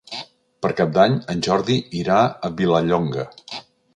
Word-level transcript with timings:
Per 0.65 0.71
Cap 0.79 0.95
d'Any 0.95 1.17
en 1.33 1.43
Jordi 1.49 1.77
irà 2.01 2.17
a 2.49 2.53
Vilallonga. 2.63 3.27